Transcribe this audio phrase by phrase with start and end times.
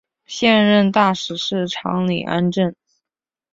[0.25, 2.73] 现任大使是长岭安政。